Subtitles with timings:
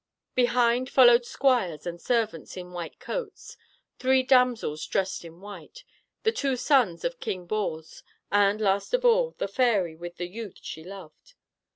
[0.33, 3.55] Behind followed squires and servants in white coats,
[3.99, 5.83] three damsels dressed in white,
[6.23, 8.01] the two sons of King Bors;
[8.31, 11.35] and, last of all, the fairy with the youth she loved.